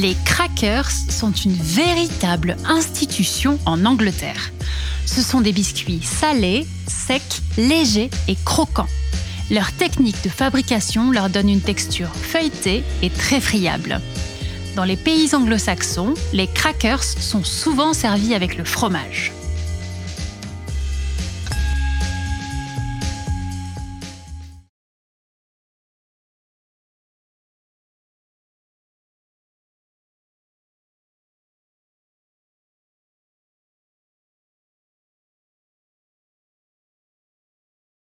Les 0.00 0.16
crackers 0.24 0.90
sont 0.90 1.32
une 1.32 1.52
véritable 1.52 2.56
institution 2.64 3.58
en 3.66 3.84
Angleterre. 3.84 4.50
Ce 5.04 5.20
sont 5.20 5.42
des 5.42 5.52
biscuits 5.52 6.00
salés, 6.02 6.66
secs, 6.86 7.42
légers 7.58 8.08
et 8.26 8.36
croquants. 8.42 8.88
Leur 9.50 9.70
technique 9.72 10.24
de 10.24 10.30
fabrication 10.30 11.10
leur 11.10 11.28
donne 11.28 11.50
une 11.50 11.60
texture 11.60 12.08
feuilletée 12.08 12.84
et 13.02 13.10
très 13.10 13.38
friable. 13.38 14.00
Dans 14.76 14.84
les 14.84 14.96
pays 14.96 15.34
anglo-saxons, 15.34 16.14
les 16.32 16.46
crackers 16.46 17.04
sont 17.04 17.44
souvent 17.44 17.92
servis 17.92 18.34
avec 18.34 18.56
le 18.56 18.64
fromage. 18.64 19.34